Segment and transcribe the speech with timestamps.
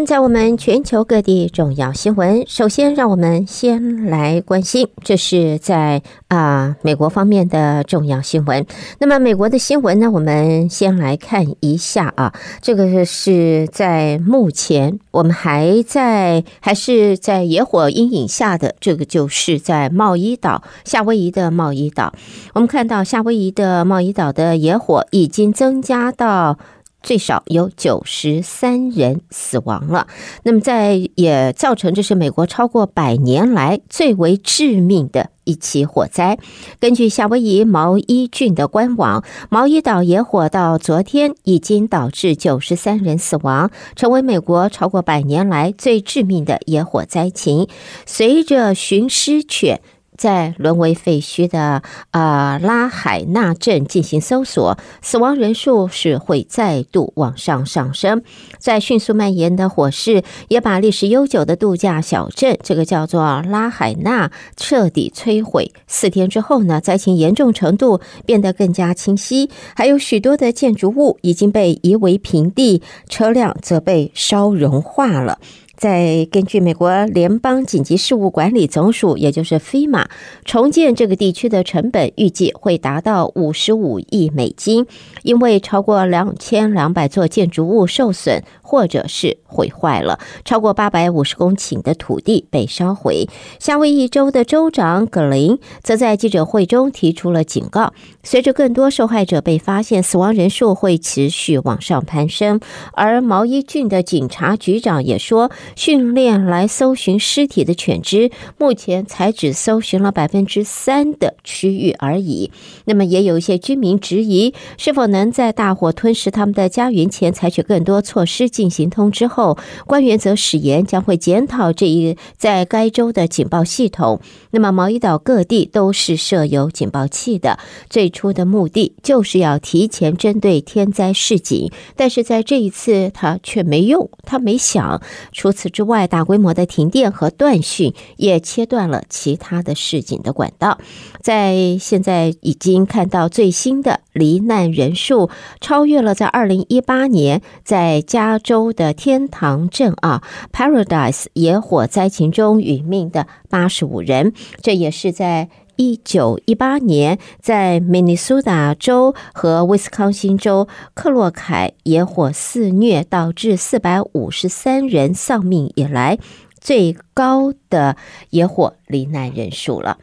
[0.00, 8.64] 天，在我们全球各地重要新闻，首先让我们先来关心，这是在啊、美国方面的重要新闻。
[8.98, 12.32] 那么美国的新闻呢，我们先来看一下啊，
[12.62, 22.12] 这个是在目前我们还在还是在野火阴影下的，这个就是在茂伊岛，夏威夷的茂伊岛。
[22.54, 26.58] 我们看到夏威夷的茂伊岛的野火已经增加到。
[27.02, 30.06] 最少有九十三人死亡了，
[30.42, 36.38] 那么在也造成这是美国超过百年来最为致命的一起火灾。
[36.78, 47.66] 根据夏威夷毛伊郡的官网，毛伊岛野火到昨天已经导致九十三人死亡，成为美国超过百年来最致命的野火灾情。
[48.06, 49.80] 随着寻尸犬。
[50.20, 58.22] 在沦为废墟的啊拉海纳镇进行搜索，死亡人数是会再度往上上升。
[58.58, 65.72] 在迅速蔓延的火势，也把历史悠久的度假小镇这个叫做拉海纳彻底摧毁。
[65.86, 75.38] 四天之后呢，灾情严重程度变得更加清晰，还有许多的建筑物已经被夷为平地，车辆则被烧融化了。
[75.80, 80.04] 再根据美国联邦紧急事务管理总署，也就是 FEMA，
[80.44, 84.84] 重建这个地区的成本预计会达到五十五亿美金，
[85.22, 93.28] 因为超过两千两百座建筑物受损或者是毁坏了，超过八百五十公顷的土地被烧毁。
[93.58, 102.60] 夏威夷州的州长葛林则在记者会中提出了警告：随着更多受害者被发现，死亡人数会持续往上攀升。
[102.92, 105.50] 而毛伊郡的警察局长也说。
[105.76, 112.50] 训练来搜寻尸体的犬只，目前才只搜寻了百分之三的区域而已。
[112.84, 124.20] 那么，也有一些居民质疑，是否能在大火吞噬他们的家园前采取更多措施进行通知后，官员则誓言将会检讨这一在该州的警报系统。
[124.50, 135.00] 那么，毛伊岛各地都是设有警报器的，最初的目的就是要提前针对天灾示警，但是在这一次，他却没用，他没响。
[135.32, 135.68] 除此。
[135.70, 140.78] 之外，大规模的停电和断讯也切断了其他的示警的管道。
[141.22, 145.30] 在现在已经看到最新的罹难人数
[145.60, 150.22] 超越了在二零一八年在加州的天堂镇啊
[150.52, 154.32] Paradise 野火灾情中殒命的八十五人。
[154.62, 155.48] 这也是在。
[155.76, 166.18] 一九一八年，在明尼苏达州和威斯康星州克洛凯野火肆虐，导致四百五十三人丧命以来，
[166.60, 167.96] 最高的
[168.28, 169.96] 野火罹难人数了。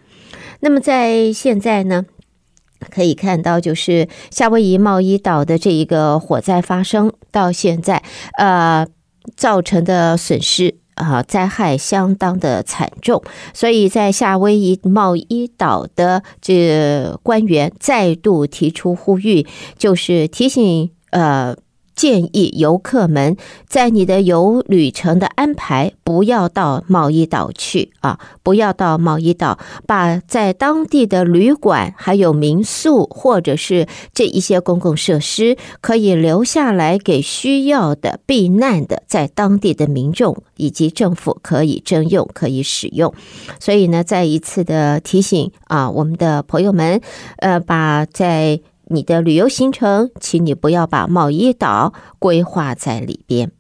[0.62, 2.08] 那么在现在呢，
[2.90, 8.04] 可以看到，就是夏威夷贸易岛的这一个火灾发生到现在，
[8.38, 8.88] 呃，
[9.36, 10.76] 造成的损失。
[10.98, 13.22] 啊，灾害相当的惨重，
[13.54, 19.46] 所以在夏威夷贸易岛的这官员再度提出呼吁，
[19.78, 21.56] 就是提醒呃。
[21.98, 23.36] 建议游客们
[23.68, 28.20] 在你的游旅程的安排，不要到茂伊岛去啊！
[28.44, 43.12] 不要到茂伊岛，把在当地的旅馆、还有民宿或者是这一些公共设施，可以留下来给需要的避难的在当地的民众以及政府可以征用、可以使用。
[43.60, 47.02] 所以呢，再一次的提醒啊，我们的朋友们，
[47.38, 48.62] 呃，把在。
[48.90, 53.52] 你的旅游行程，请你不要把茂伊岛规划在里边。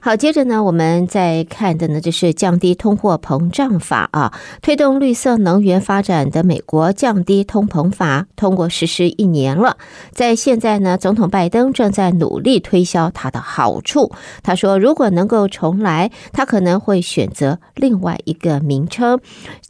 [0.00, 4.32] 好，接着呢，我们再看的呢，就是降低通货膨胀法啊，
[4.62, 9.76] 推动绿色能源发展的美国降低通膨法通过实施一年了。
[10.12, 14.12] 在现在呢，总统拜登正在努力推销它的好处。
[14.42, 19.20] 他说，如果能够重来，他可能会选择另外一个名称。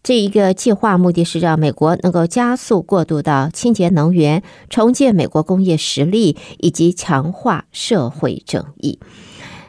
[0.03, 8.99] 这一个计划目的是让美国能够加速过渡到清洁能源，重建美国工业实力，以及强化社会正义。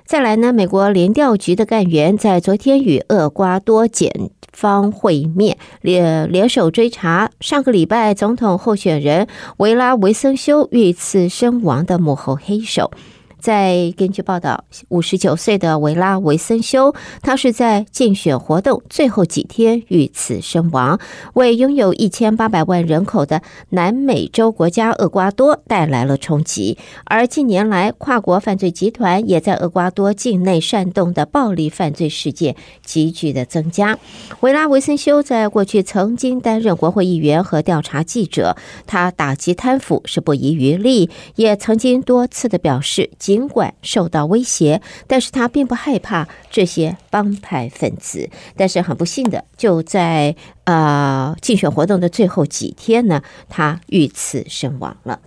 [0.10, 12.90] 再来呢，美国联调局的干员在昨天与厄瓜多检方会面，联联手追查上个礼拜总统候选人维拉维森修遇刺身亡的幕后黑手。
[13.40, 21.00] 在根据报道，五十九岁的维拉维森修，他是在竞选活动最后几天遇刺身亡，
[21.36, 26.78] 为拥有一千八百万人口的南美洲国家厄瓜多带来了冲击。
[27.06, 33.98] 而近年来，跨国犯罪集团也在厄瓜多境内煽动的暴力犯罪事件急剧的增加。
[34.42, 43.10] 维拉维森修在过去曾经担任国会议员和调查记者，他打击贪腐是不遗余力，也曾经多次的表示。
[43.30, 48.28] 尽管受到威胁，但是他并不害怕这些帮派分子。
[48.58, 55.20] 但是很不幸的，就在呃竞选活动的最后几天呢，他遇刺身亡了。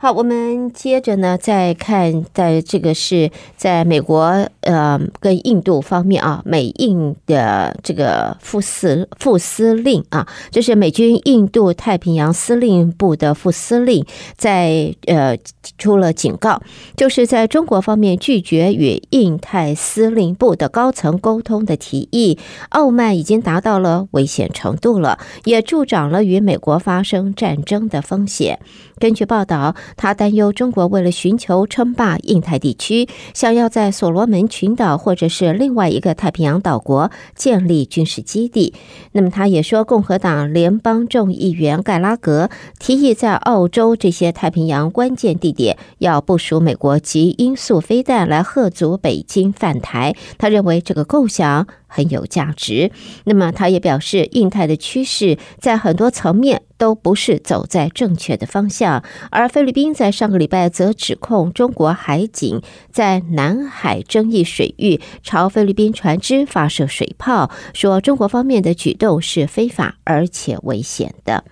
[0.00, 14.06] 好，我们接着呢，再看，在这个是在美国呃跟印度方面啊，美印的这个副司副司令啊，就是美军印度太平洋司令部的副司令
[14.36, 15.36] 在呃
[15.78, 16.62] 出了警告，
[16.96, 28.60] 就是在中国方面拒绝与印太司令部的高层沟通的提议，傲慢已经达到了危险程度了，也助长了与美国发生战争的风险。
[28.98, 38.74] 根据报道，他担忧中国为了寻求称霸印太地区，想要在所罗门群岛或者是另外一个太平洋岛国建立军事基地。
[39.12, 50.14] 那么，他也说，共和党联邦众议员盖拉格提议在澳洲这些太平洋关键地点要部署美国极音速飞弹来吓阻北京犯台。
[50.38, 52.90] 他认为这个构想很有价值。
[53.24, 59.04] 那么，他也表示，印太的趋势在很多层面都不是走在正确的方向。
[59.30, 71.44] 而菲律宾在上个礼拜则指控中国海警在南海争议水域朝菲律宾船只发射水炮，说中国方面的举动是非法而且危险的。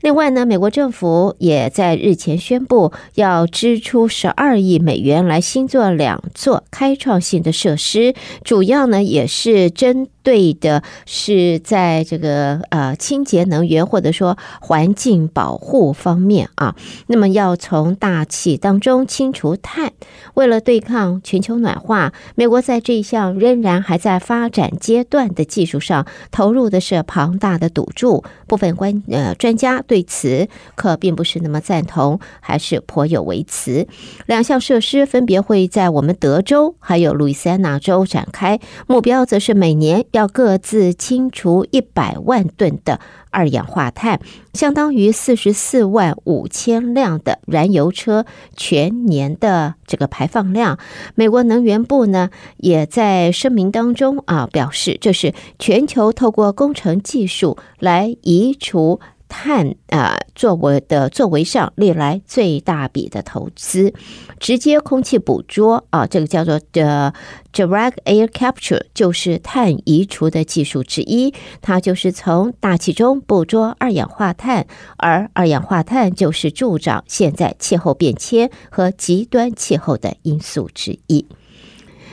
[0.00, 16.76] 另外呢，美国政府也在日前宣布要支出十二亿美元来新做两座开创性的设施，主要呢也是针对的是在这个呃清洁能源或者说环境保护方面啊。
[17.06, 19.92] 那么要从大气当中清除碳，
[20.34, 28.24] 为了对抗全球暖化，美国在这一项仍然还在发展阶段的技术上投入的是庞大的赌注。
[28.46, 29.82] 部分关呃专家。
[29.86, 33.86] 对此可并不是那么赞同，还是颇有微词。
[34.26, 43.00] 两项设施分别会在我们德州还有路易斯安那州展开，目标则是每年要各自清除一百万吨的
[43.30, 44.20] 二氧化碳，
[44.52, 48.24] 相当于四十四万五千辆的燃油车
[48.56, 50.78] 全年的这个排放量。
[51.14, 59.00] 美国能源部呢也在声明当中啊表示，这是全球透过工程技术来移除。
[59.28, 63.92] 碳啊，作为的作为上历来最大笔的投资，
[64.40, 67.12] 直接空气捕捉啊，这个叫做的
[67.52, 71.32] direct air capture，就是碳移除的技术之一。
[71.60, 74.66] 它就是从大气中捕捉二氧化碳，
[74.96, 81.26] 而二氧化碳就是助长现在气候变迁和极端气候的因素之一。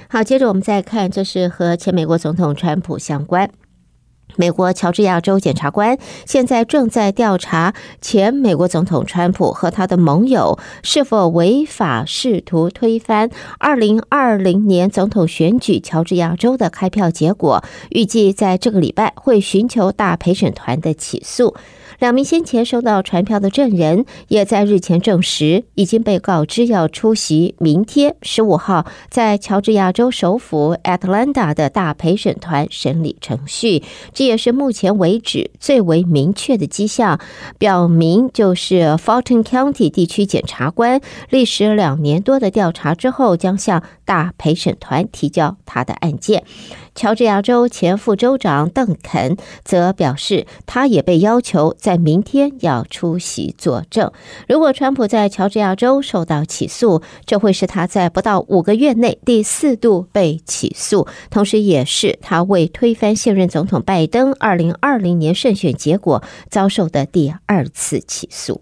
[0.08, 3.50] 好，接着我们再看，这是和前美国总统川普相关。
[4.38, 13.30] 美国乔治亚州检察官现在正在调查前美国总统川普和他的盟友是否违法试图推翻
[13.60, 21.56] 二零二零年总统选举乔治亚州的开票结果，预计在这个礼拜会寻求大陪审团的起诉。
[22.00, 33.84] 两名先前收到传票的证人也在日前证实，已经被告知要出席明天十五号在乔治亚州首府 Atlanta 的大陪审团审理程序。
[34.14, 37.20] 这也是目前为止最为明确的迹象，
[37.58, 46.44] 表明就是 Fulton County 地区检察官历时两年多的调查之后，将向大陪审团提交他的案件。
[46.96, 49.36] 乔治亚州前副州长邓肯
[49.66, 54.12] 则表示，他也被要求在明天要出席作证。
[54.48, 68.62] 如果川普在乔治亚州受到起诉，这会是他在不到五个月内第四度被起诉，同时也是他为推翻现任总统拜登二零二零年胜选结果遭受的第二次起诉。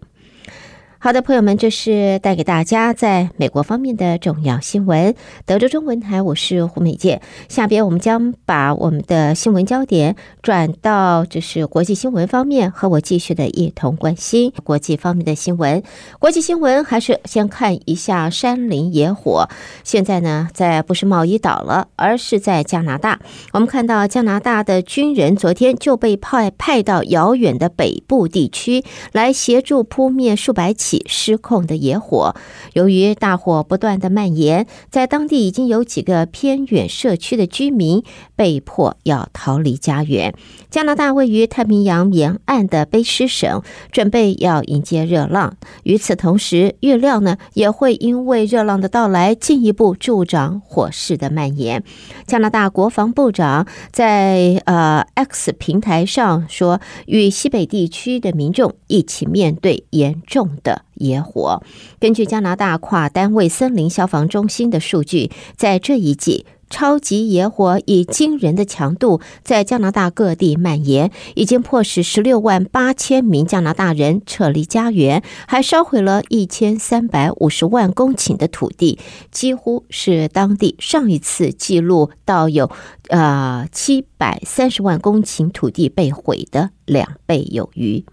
[1.03, 5.13] 好的，朋友们，这是带给大家在美国方面的重要新闻。
[5.45, 7.21] 德州中文台，我是胡美健。
[7.49, 15.83] 下边我们将把我们的新闻焦点转到就是国际新闻方面，和我继续的一同关心国际方面的新闻。
[16.19, 19.49] 国际新闻还是先看一下山林野火。
[19.83, 23.19] 现在呢，在不是贸易岛了，而是在加拿大。
[23.51, 30.92] 我们看到加拿大的军人昨天就被派派到遥远的北部地区来协助扑灭数百起。
[31.07, 32.35] 失控的野火，
[32.73, 38.03] 由于大火不断的蔓延，在当地已经有几个偏远社区的居民
[38.35, 40.35] 被迫要逃离家园。
[40.69, 51.83] 加拿大位于太平洋沿岸的卑诗省准备要迎接热浪，与此同时，预料呢也会因为热浪的到来进一步助长火势的蔓延。
[52.25, 60.82] 加拿大国防部长在呃 X 平台上说，与西北地区的民众一起面对严重的。
[60.95, 61.61] 野火。
[61.99, 78.97] 根据加拿大跨单位森林消防中心的数据，在这一季，超级野火以惊人的强度在加拿大各地蔓延，已经迫使十六万八千名加拿大人撤离家园，还烧毁了一千三百五十万公顷的土地，
[79.29, 82.71] 几乎是当地上一次记录到有
[83.09, 88.03] 呃七百三十万公顷土地被毁的两倍有余。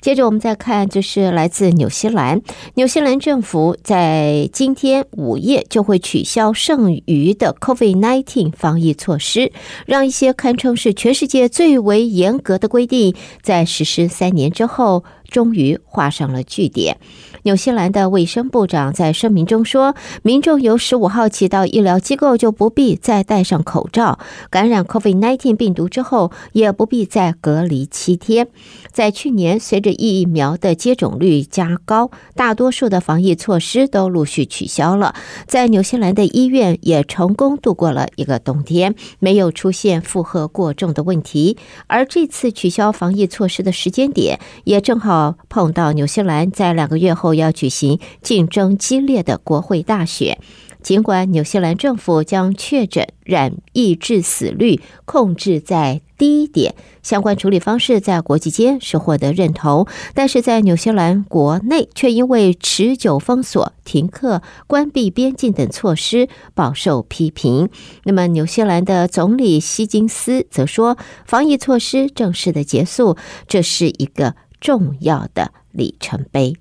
[0.00, 2.40] 接着我们再看，就是来自纽西兰，
[2.74, 9.52] 纽西兰政府在今天午夜就会取消剩余的 COVID-19 防疫措施，
[9.86, 16.98] 让一些堪称是全世界最为严格的规定，在实施三年之后，终于画上了句点。
[17.42, 24.18] 纽西兰的卫生部长在声明中说，民众由十五号起到医疗机构就不必再戴上口罩，
[24.50, 28.48] 感染 COVID-19 病毒之后也不必再隔离七天。
[28.92, 35.14] 在去年，随着疫苗的接种率加高，大多数的防疫措施都陆续取消了。
[35.46, 41.56] 在纽西兰的医院也成功度过了一个冬天，没有出现负荷过重的问题。
[41.86, 50.38] 而这次取消防疫措施的时间点，也正好碰到纽西兰在两个月后要举行竞争激烈的国会大选。
[50.80, 67.70] 尽管纽西兰政府将确诊染疫致死率控制在低一点，相关处理方式在国际间是获得认同，但是在纽西兰国内却因为持久封锁、停课、关闭边境等措施饱受批评。
[68.02, 76.56] 那么，纽西兰的总理希金斯则说，防疫措施正式的结束，这是一个重要的里程碑。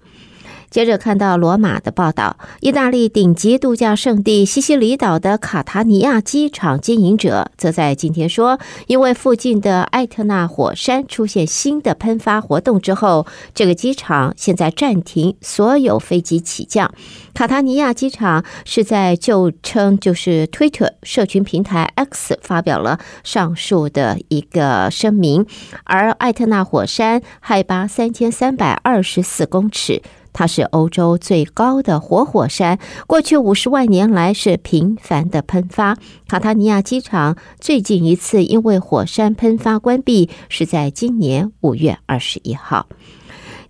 [0.69, 16.93] 接着看到罗马的报道，意大利顶级度假胜地西西里岛的卡塔尼亚机场经营者则在今天说，因为附近的艾特纳火山出现新的喷发活动之后，这个机场现在暂停所有飞机起降。
[17.33, 25.45] 卡塔尼亚机场是在就称就是 Twitter 社群平台 X 发表了上述的一个声明，
[25.85, 30.01] 而艾特纳火山海拔三千三百二十四公尺。
[30.37, 32.77] 它是欧洲最高的活火，山，
[33.07, 35.97] 过去五十万年来是频繁的喷发。
[36.27, 42.85] 卡塔尼亚机场最近一次因为火山喷发关闭，是在今年五月二十一号。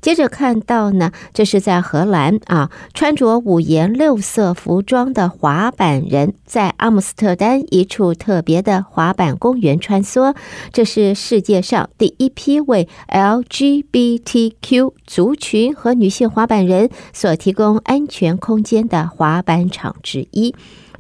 [0.01, 10.35] 接着看到呢，这是在荷兰啊，穿着五颜六色服装的滑板人在阿姆斯特丹一处特别的滑板公园穿梭。
[10.71, 20.55] 这是世界上第一批为 LGBTQ 族群和女性滑板人所提供安全空间的滑板场之一。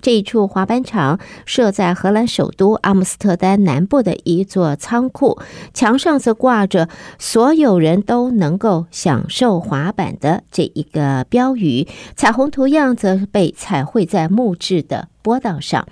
[0.07, 5.37] 这一处滑板场设在荷兰首都阿姆斯特丹南部的一座仓库，
[5.73, 6.87] 墙上则挂着
[7.19, 11.85] “所有人都能够享受滑板”的这一个标语，
[12.15, 15.85] 彩虹图样则被彩绘在木质的波道上。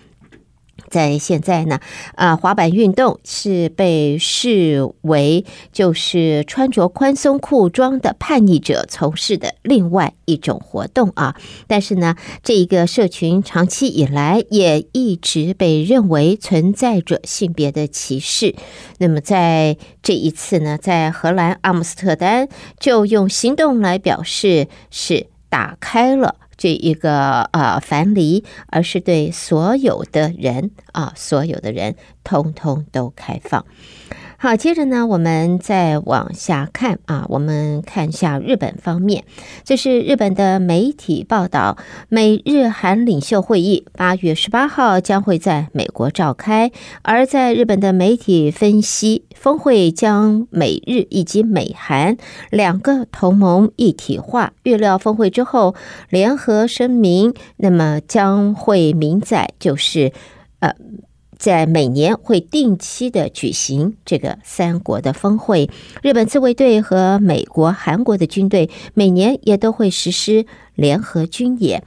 [0.96, 1.82] 在现在呢，
[2.16, 11.36] 啊，滑板运动是被视为就是穿着宽松裤装的叛逆者从事的另外一种活动啊。
[11.68, 18.56] 但是呢，这一个社群长期以来也一直被认为存在着性别的歧视。
[19.00, 22.48] 那么在这一次呢，在荷兰阿姆斯特丹
[22.80, 26.36] 就用行动来表示是打开了。
[26.58, 33.66] 这一个呃樊篱，而是对所有的人啊，所有的人通通都开放。
[34.46, 39.24] 好，接着呢，我们再往下看啊，我们看一下日本方面。
[39.64, 46.72] 这是日本的媒体报道，美日韩领袖会议八月十八号将会在美国召开。
[47.02, 52.16] 而在日本的媒体分析，峰会将美日以及美韩
[52.52, 54.54] 两个同盟一体化。
[54.62, 55.74] 预料峰会之后
[56.12, 60.14] 联合声明，那么将会明载就是
[60.60, 60.76] 呃。
[61.38, 65.70] 在每年会定期的举行这个三国的峰会，
[66.02, 71.84] 日本自卫队和美国、韩国的军队每年也都会实施联合军演。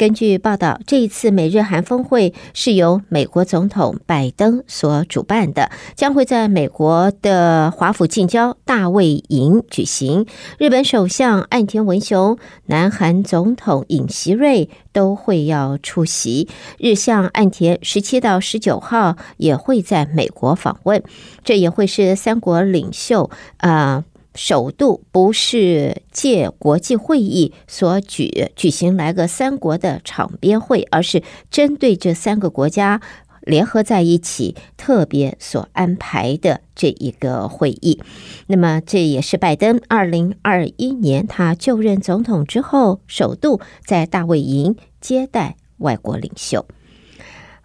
[0.00, 10.24] 根据报道，这一次美日韩峰会是由美国总统拜登所主办的，将会在美国的华府近郊大卫营举行。
[10.56, 16.48] 日本首相岸田文雄、南韩总统尹锡悦都会要出席。
[16.78, 21.02] 日相岸田十七到十九号也会在美国访问，
[21.44, 23.28] 这也会是三国领袖
[23.58, 24.04] 啊。
[24.34, 33.00] 首度不是借国际会议所举举行来个三国的场边会，而是针对这三个国家
[33.42, 38.00] 联合在一起特别所安排的这一个会议。
[38.46, 46.66] 那么，这也是拜登二零二一年他就任总统之后，首度在大卫营接待外国领袖。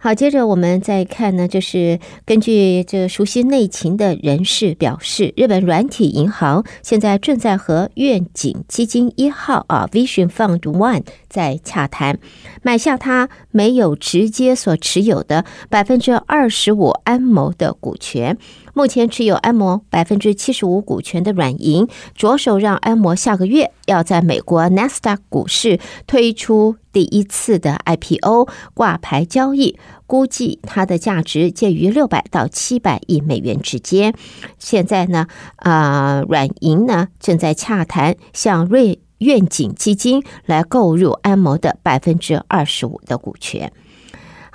[0.06, 12.20] 好，接着我们再看呢，就是根据这熟悉内情的人士表示，日本软体银行现在正在和愿景基金一号啊 Vision Fund One 在洽谈，
[12.62, 18.38] 买下它没有直接所持有的百分之二十五安谋的股权。
[18.76, 29.78] 目前持有安摩百分之七十五股权的软银，着手让安摩下个月要在美国纳斯达克股市推出第一次的 IPO 挂牌交易。
[30.06, 34.12] 估计它的价值介于六百到七百亿美元之间。
[34.58, 43.72] 现在呢，啊、软银呢正在洽谈向瑞愿景基金来购入安摩的百分之二十五的股权。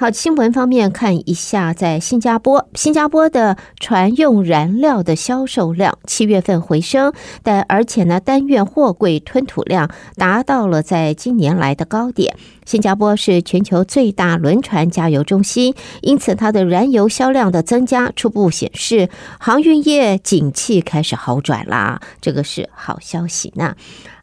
[0.01, 12.35] 好，新闻方面看一下，在新加坡，新加坡的船用燃料的销售量七月份回升，但而且呢，单月货柜吞吐量达到了在今年来的高点。
[12.65, 19.07] 新加坡是全球最大轮船加油中心，因此它的燃油销量的增加初步显示，
[19.39, 23.75] 航运业景气开始好转啦，这个是好消息呢。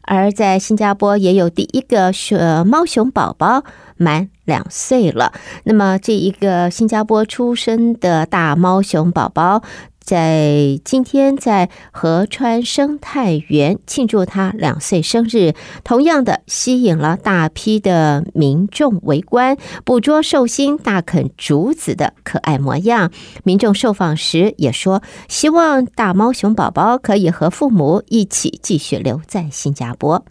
[0.09, 3.63] 而在新加坡也有第一个雪猫熊宝宝
[3.95, 5.33] 满两岁了。
[5.65, 9.61] 那么这一个新加坡出生的大猫熊宝宝，
[10.03, 15.53] 在今天在河川生态园庆祝他两岁生日，
[15.83, 23.11] 同样的吸引了大批的民众围观，捕捉寿星大啃竹子的可爱模样。
[23.43, 30.25] 民众受访时也说，希望大猫熊宝宝可以和父母一起继续留在新加坡。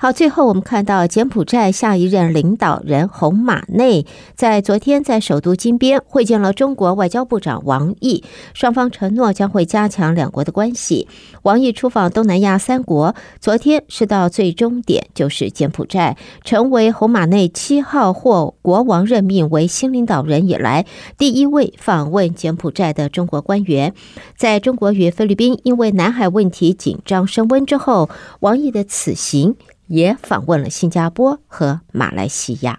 [0.00, 8.22] 好，最后我们看到柬埔寨下一任领导人洪马内在昨天在首都金边会见了中国外交部长王毅，
[8.54, 11.08] 双方承诺将会加强两国的关系。
[11.42, 20.86] 王毅出访东南亚三国，昨天是到最终点就是柬埔寨，成为洪马内七号获国王任命为新领导人以来
[21.16, 23.92] 第一位访问柬埔寨的中国官员。
[24.36, 29.56] 在中国与菲律宾因为南海问题紧张升温之后，王毅的此行。
[29.88, 32.78] 也访问了新加坡和马来西亚。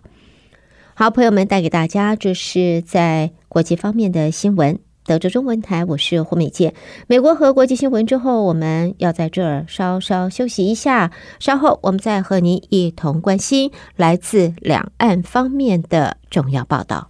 [0.93, 4.79] 好，朋友们带给大家，这是在国际方面的新闻。
[5.05, 6.75] 德州中文台，我是胡美健。
[7.07, 17.09] 美国和国际新闻之后，我们要在这儿稍稍休息一下，稍后我们再和您一同关心来自两岸方面的重要报道。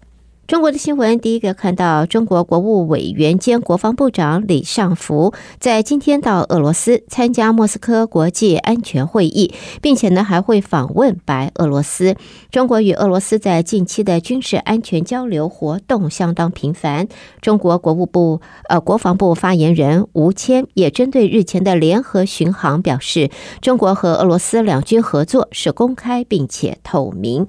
[0.49, 12.15] 中国的新闻，第一个看到中国国务委员兼国防部长李尚福在今天到俄罗斯参加莫斯科国际安全会议，并且呢还会访问白俄罗斯。
[12.49, 17.07] 中国与俄罗斯在近期的军事安全交流活动相当频繁。
[17.41, 23.29] 中国国务部呃国防部发言人吴谦也针对日前的联合巡航表示，
[23.61, 27.45] 中国和俄罗斯两军合作是公开并且透明。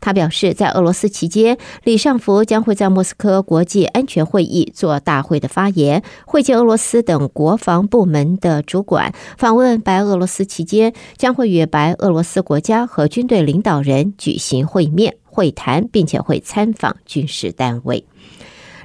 [0.00, 2.43] 他表示，在俄罗斯期间，李尚福。
[2.44, 9.12] 将会在莫斯科国际安全会议做大会的发言，会见俄罗斯等国防部门的主管。
[9.36, 18.04] 访问白俄罗斯期间，将会与白俄罗斯国家和军队领导人举行会面会谈，并且会参访军事单位。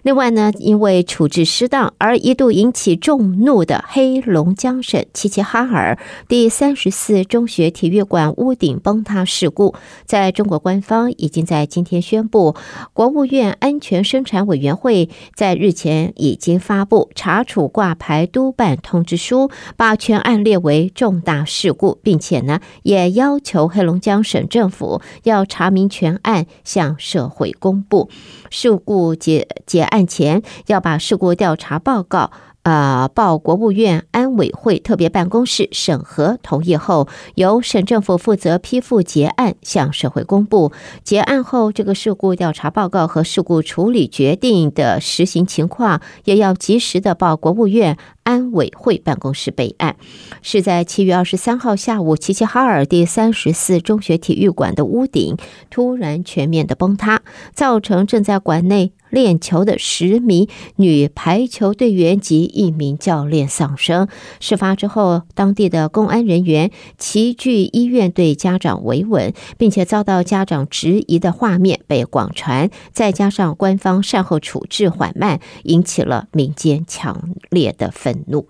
[0.10, 9.76] 另外呢，因为处置失当而一度引起众怒的黑龙江省齐齐哈尔第三十四中学体育馆屋顶崩塌事故，
[10.08, 12.56] 在中国官方已经在今天宣布，
[12.92, 28.10] 国务院安全生产委员会在日前已经发布查处挂牌督办通知书，把全案列为重大事故，并且呢，也要求黑龙江省政府要查明全案，向社会公布。
[28.50, 32.32] 事故结结案案前要把事故调查报告，
[32.64, 40.72] 呃，报国务院安委会特别办公室审核同意后，由省政府负责批复结案，向社会公布。
[41.04, 47.98] 结案后，这个事故调查报告和事故处理决定的实行情况，也要及时的报国务院。
[48.24, 49.96] 安委会办公室备案，
[50.44, 55.36] 是在七月二十三号下午，齐齐哈尔第三十四中学体育馆的屋顶
[55.72, 57.24] 突然全面的崩塌，
[57.56, 64.08] 造成正在馆内练球的十名女排球队员及一名教练丧生。
[64.40, 78.48] 事发之后，当地的公安人员齐聚医院对家长维稳，并且遭到家长质疑的画面被广传，再加上官方善后处置缓慢，引起了民间强烈的愤怒。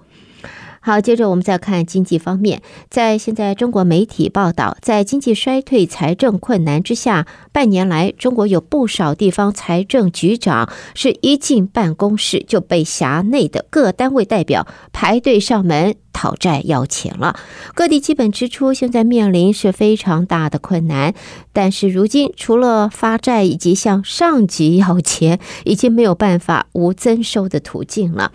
[0.81, 15.95] 好，接着我们再看经济方面，在现在中国媒体报道，在经济衰退、财政困难之下，半年来中国有不少地方财政局长是一进办公室就被辖内的各单位代表排队上门。
[16.13, 17.39] 讨债要钱了。
[17.73, 21.13] 各地基本支出现在面临是非常大的困难，
[21.53, 28.31] 但是如今除了发债以及向上级要钱，已经没有办法无增收的途径了。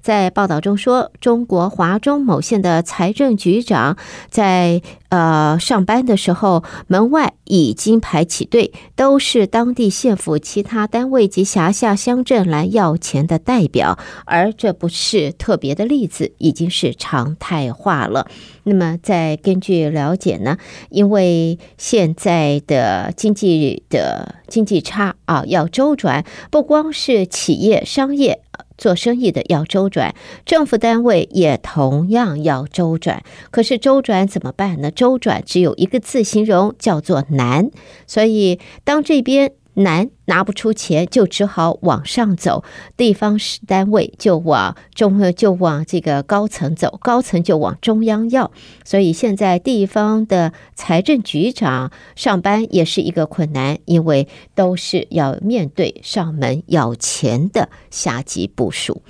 [0.00, 3.96] 在报道中说，中国华中某县的财政局长
[4.28, 4.82] 在
[5.14, 18.26] 呃上班的时候，门外已经排起队，都是当地县府其他单位及辖下乡镇来要钱的代表，而这不是特别的例子，已经是常态化了。
[18.64, 20.56] 那么，再根据了解呢，
[20.90, 28.40] 因为现在的经济的经济差啊，要周转，不光是企业商业。
[28.76, 33.22] 做生意的要周转，政府单位也同样要周转。
[33.50, 34.90] 可是周转怎么办呢？
[34.90, 37.70] 周转只有一个字形容，叫做难。
[38.06, 39.52] 所以当这边。
[39.74, 42.64] 难拿不出钱，就只好往上走，
[42.96, 48.50] 地方单位就往中，就往这个高层走，高层就往中央要。
[48.84, 59.02] 所以现在地方的财政局长上班也是一个困难，因为都是要面对上门要钱的下级部署。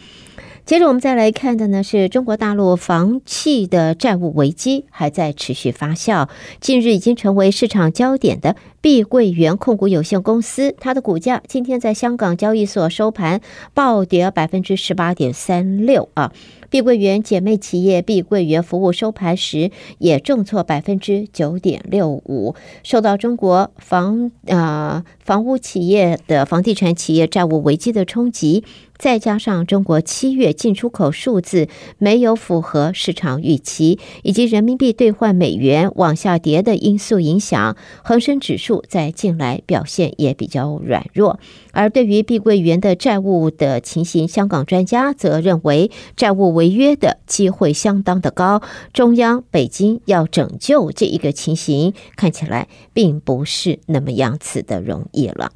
[0.64, 6.30] 接着我们再来看的呢，是中国大陆房企的债务危机还在持续发酵。
[6.58, 13.40] 近日已经成为市场焦点的碧桂园控股有限公司，它的股价今天在香港交易所收盘
[13.72, 16.34] 暴跌百分之十八点三六啊。
[16.68, 28.64] 碧桂园姐妹企业碧桂园服务收盘时也重挫百分之九点六五，受到中国房啊、呃、房屋企业的房地产企业债务危机的冲击。
[28.96, 31.66] 再加上中国七月进出口数字
[31.98, 41.38] 没有符合市场预期，以及人民币兑换美元往下跌的因素影响，恒生指数在近来表现也比较软弱。
[41.72, 55.52] 而对于碧桂园的债务的情形，香港专家则认为债务违约的机会相当的高，中央北京要拯救这一个情形，看起来并不是那么样子的容易了。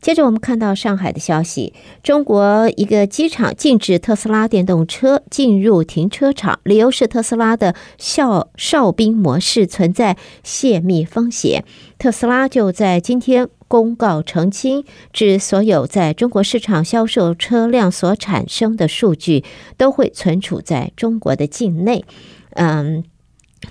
[0.00, 11.64] 接着我们看到上海的消息，中国一个机场禁止特斯拉电动车进入停车场，理由是特斯拉的哨哨兵模式存在泄密风险。
[11.98, 19.42] 特斯拉就在今天公告澄清，指所有在中国市场销售车辆所产生的数据
[19.76, 22.04] 都会存储在中国的境内。
[22.52, 23.02] 嗯。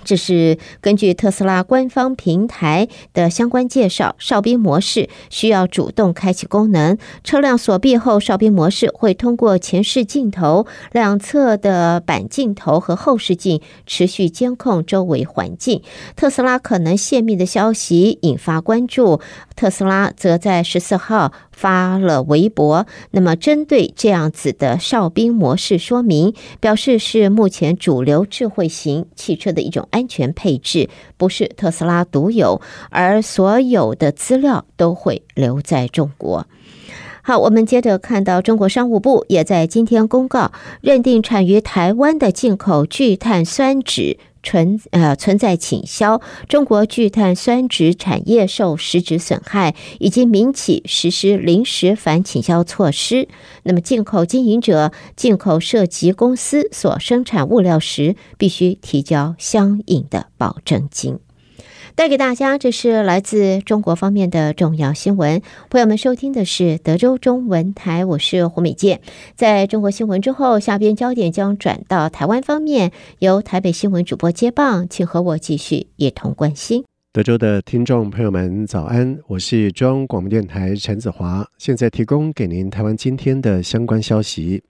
[0.04, 6.96] 这是根据特斯拉官方平台的相关介绍，哨兵模式需要主动开启功能。
[7.24, 15.82] 车辆锁闭后，哨兵模式会通过前视镜头、两侧的板镜头和后视镜持续监控周围环境。
[16.14, 19.20] 特斯拉可能泄密的消息引发关注，
[19.54, 36.46] 特斯拉则在十四号发了微博，那么针对这样子的哨兵模式说明，表示是目前主流智慧型汽车的一种安全配置，不是特斯拉独有，而所有的资料都会留在中国。
[37.22, 44.18] 好，我们接着看到中国商务部也在今天公告，认定产于台湾的进口聚碳酸酯。
[44.46, 53.26] 存呃存在倾销，中国聚碳酸酯产业受实质损害，以及民企实施临时反倾销措施。
[53.64, 61.18] 那么，进口经营者、进口涉及公司所生产物料时，必须提交相应的保证金。
[61.96, 65.40] 带给大家，这是来自中国方面的重要新闻。
[65.70, 69.00] 朋友们收听的是德州中文台，我是胡美健。
[69.34, 76.84] 在中国新闻之后，下边焦点将转到台湾方面，由台北新闻主播接棒，请和我继续一同关心。
[77.14, 79.18] 德州的听众朋友们，早安！
[79.26, 84.62] 我是中央广播电台陈子华，现在提供给您台湾今天的相关消息。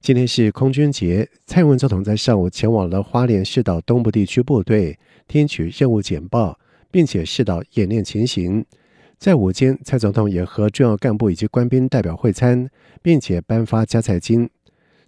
[0.00, 4.98] 今天是空军节，蔡英文总统在上午前往了花莲市岛东部地区部队。
[5.26, 6.58] 听取任务简报，
[6.90, 8.64] 并且视导演练情形。
[9.18, 12.70] 在午间，蔡总统也和重要干部以及官兵代表会餐，
[13.02, 14.48] 并且颁发加菜金。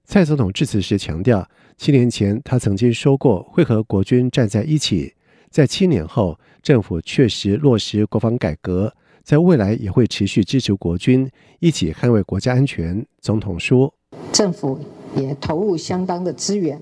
[0.04, 1.48] 蔡总统致辞时强调，
[1.78, 5.14] 七年前他曾经说过会和国军站在一起，
[5.48, 13.06] 在七年后，政府确实落实国防改革，在未来也会持续支持国军，一起捍卫国家安全。
[13.22, 13.94] 总统说，
[14.40, 14.78] 政府
[15.14, 16.80] 也投入相当的资源。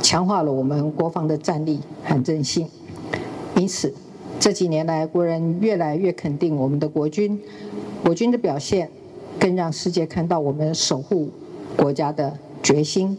[0.00, 2.68] 强化了我们国防的战力和韧性，
[3.56, 3.92] 因此
[4.38, 7.42] 这几年来，国人越来越肯定我们的国军，
[8.04, 8.88] 国军的表现
[9.40, 11.28] 更让世界看到我们守护
[11.76, 13.18] 国家的决心。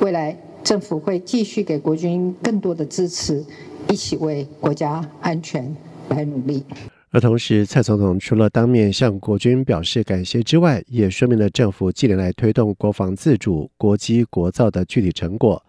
[0.00, 3.44] 未来政府会继续给国军更多的支持，
[3.88, 5.76] 一起为国家安全
[6.08, 6.64] 来努力。
[7.12, 15.62] 而同时，蔡总统除了当面向国军表示感谢之外，也说明了政府近年来推动国防自主、国机国造的具体成果。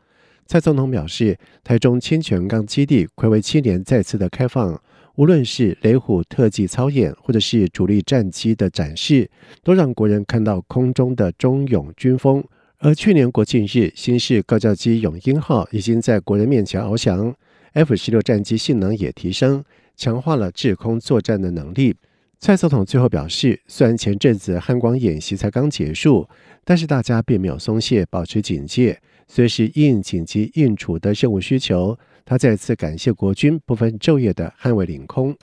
[0.45, 4.81] 蔡总统表示，台中清泉岗基地睽违七年再次的开放，
[5.15, 9.29] 无论是雷虎特技操演，或者是主力战机的展示，
[9.63, 12.41] 都让国人看到空中的忠勇军风。
[12.77, 17.35] 而去年国庆日，新式高教机“永鹰号”已经在国人面前翱翔
[17.73, 19.61] ，F 十六战机性能也提升，
[19.95, 21.95] 强化了制空作战的能力。
[22.39, 26.27] 蔡总统最后表示，虽然前阵子汉光演习才刚结束，
[26.65, 31.97] 但是大家并没有松懈，保持警戒，随时应紧急应处的任务需求。
[32.25, 35.35] 他再次感谢国军不分昼夜的捍卫领空。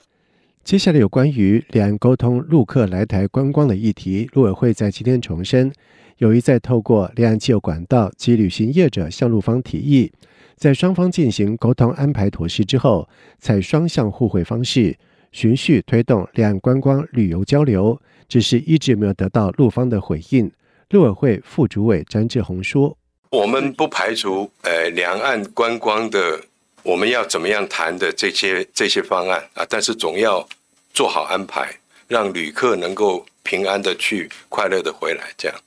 [0.62, 5.72] 接下来有关于两岸沟通陆客来台观光的议题，陆委会在今天重申，
[6.18, 10.12] 有意在透过两岸既有管道及旅行业者向陆方提议，
[10.60, 14.94] 在双方进行沟通安排妥适之后，采双向互惠方式，
[15.32, 17.98] 循序推动两岸观光旅游交流。
[18.28, 20.52] 只是一直没有得到陆方的回应。
[20.90, 22.96] 陆委会副主委詹志宏说
[23.30, 26.38] ：“我们不排除呃两岸观光的。”
[26.84, 29.66] 我们要怎么样谈的这些这些方案啊？
[29.68, 30.46] 但是总要
[30.94, 31.74] 做好安排，
[32.06, 35.24] 让旅客能够平安的去，快乐的回来。
[35.36, 35.58] 这样，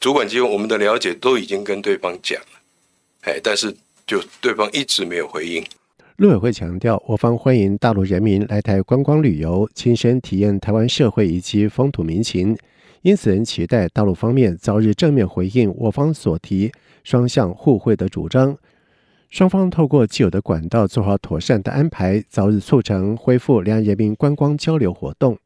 [0.00, 2.58] 主管机关我们的了解都已经跟对方讲了，
[3.22, 3.76] 哎，但是
[4.06, 5.64] 就对方一直没有回应。
[6.16, 12.56] 陆委会强调，我方欢迎大陆人民来台观光旅游，亲身体验台湾社会以及风土民情，
[13.02, 16.72] 因此仍期待大陆方面早日正面回应我方所提
[17.04, 18.56] 双向互惠的主张。
[19.28, 25.36] 双方透过既有的管道做好妥善的安排，早日促成恢复两岸人民观光交流活动。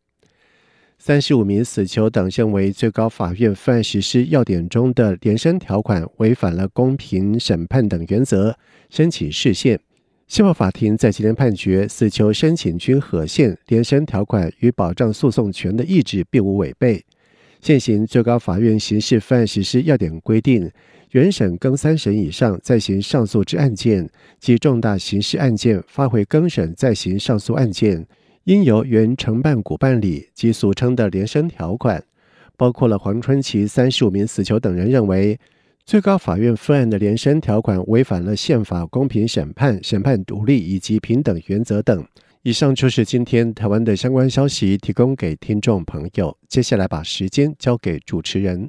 [1.02, 8.54] 三十五名死囚等认为最高法院犯案实施要点中的连审条款违反了公平审判等原则，
[8.90, 9.80] 申请释宪。
[10.28, 17.02] 宪法法庭在今天判决，死囚申请均合宪，连审条款与保障诉讼权的意志并无违背。
[17.62, 20.70] 现行最高法院刑事犯案实施要点规定。
[21.12, 24.08] 原审更三审以上再行上诉之案件
[24.38, 28.06] 及重大刑事案件发回更审再行上诉案件，
[28.50, 32.02] 应由原承办股办理及俗称的连审条款，
[32.56, 35.38] 包括了黄春琪三十五名死囚等人认为，
[35.84, 42.04] 最高法院分案的连审条款违反了宪法公平审判、审判独立以及平等原则等。
[42.42, 46.36] 以上就是今天台湾的相关消息，提供给听众朋友。
[46.48, 48.68] 接下来把时间交给主持人。